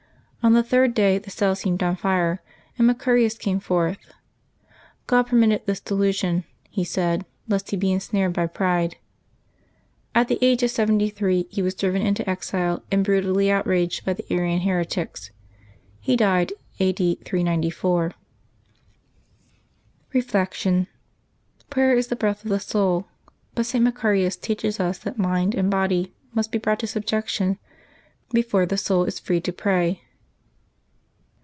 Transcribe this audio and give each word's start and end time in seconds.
On 0.43 0.53
the 0.53 0.63
third 0.63 0.95
day 0.95 1.19
the 1.19 1.29
cell 1.29 1.53
seemed 1.53 1.83
on 1.83 1.95
fire, 1.95 2.41
and 2.75 2.87
Maearius 2.89 3.37
came 3.37 3.59
forth. 3.59 3.99
God 5.05 5.27
permitted 5.27 5.67
this 5.67 5.79
delusion, 5.79 6.45
he 6.67 6.83
said, 6.83 7.27
lest 7.47 7.69
he 7.69 7.77
be 7.77 7.91
ensnared 7.91 8.33
by 8.33 8.47
pride. 8.47 8.97
At 10.15 10.29
the 10.29 10.39
age 10.43 10.63
of 10.63 10.71
seventy 10.71 11.11
three 11.11 11.45
he 11.51 11.61
was 11.61 11.75
driven 11.75 12.01
into 12.01 12.27
exile 12.27 12.81
and 12.91 13.03
brutally 13.05 13.51
outraged 13.51 14.03
by 14.03 14.13
the 14.13 14.25
Arian 14.33 14.61
here 14.61 14.83
tics. 14.83 15.29
He 15.99 16.15
died 16.15 16.53
a. 16.79 16.91
d. 16.91 17.19
394. 17.23 18.13
Reflection.— 20.11 20.87
Prayer 21.69 21.93
is 21.95 22.07
the 22.07 22.15
breath 22.15 22.43
of 22.43 22.49
the 22.49 22.59
soul. 22.59 23.05
But 23.53 23.67
St. 23.67 23.85
Maearius 23.85 24.41
teaches 24.41 24.79
us 24.79 24.97
that 24.97 25.19
mind 25.19 25.53
and 25.53 25.69
body 25.69 26.15
must 26.33 26.51
be 26.51 26.57
brought 26.57 26.79
to 26.79 26.87
subjection 26.87 27.59
before 28.33 28.65
the 28.65 28.75
soul 28.77 29.03
is 29.03 29.19
free 29.19 29.39
to 29.41 29.53
pray. 29.53 30.01